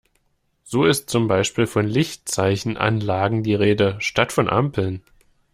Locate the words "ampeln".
4.49-5.03